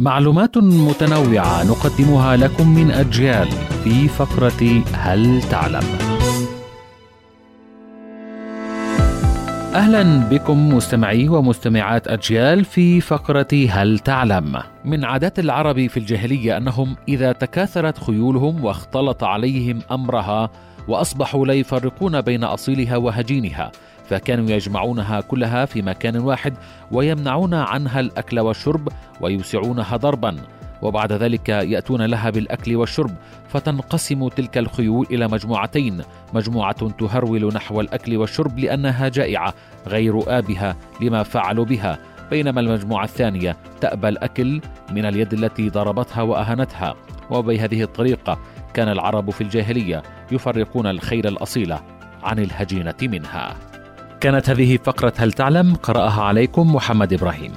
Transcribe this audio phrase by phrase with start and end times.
[0.00, 3.48] معلومات متنوعة نقدمها لكم من أجيال
[3.84, 5.82] في فقرة هل تعلم؟
[9.74, 16.96] أهلا بكم مستمعي ومستمعات أجيال في فقرة هل تعلم؟ من عادات العرب في الجاهلية أنهم
[17.08, 20.50] إذا تكاثرت خيولهم واختلط عليهم أمرها
[20.88, 23.72] وأصبحوا لا يفرقون بين أصيلها وهجينها
[24.08, 26.54] فكانوا يجمعونها كلها في مكان واحد
[26.92, 28.88] ويمنعون عنها الأكل والشرب
[29.20, 30.36] ويوسعونها ضربا.
[30.82, 33.10] وبعد ذلك يأتون لها بالأكل والشرب
[33.48, 36.02] فتنقسم تلك الخيول إلى مجموعتين.
[36.34, 39.54] مجموعة تهرول نحو الأكل والشرب لأنها جائعة
[39.86, 41.98] غير آبها لما فعلوا بها
[42.30, 44.60] بينما المجموعة الثانية تأبى الأكل
[44.92, 46.94] من اليد التي ضربتها واهانتها
[47.30, 48.38] وبهذه الطريقة
[48.74, 50.02] كان العرب في الجاهلية
[50.32, 51.80] يفرقون الخيل الاصيله
[52.22, 53.73] عن الهجينة منها.
[54.24, 57.52] كانت هذه فقرة هل تعلم؟ قرأها عليكم محمد إبراهيم.